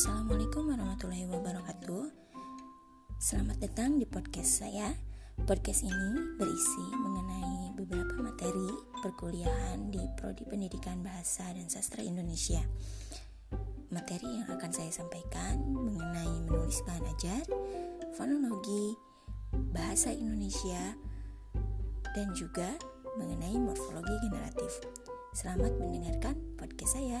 [0.00, 2.08] Assalamualaikum warahmatullahi wabarakatuh
[3.20, 4.96] Selamat datang di podcast saya
[5.44, 12.64] Podcast ini berisi mengenai beberapa materi perkuliahan di Prodi Pendidikan Bahasa dan Sastra Indonesia
[13.92, 17.44] Materi yang akan saya sampaikan mengenai menulis bahan ajar,
[18.16, 18.96] fonologi,
[19.52, 20.96] bahasa Indonesia,
[22.16, 22.72] dan juga
[23.20, 24.80] mengenai morfologi generatif.
[25.36, 27.20] Selamat mendengarkan podcast saya.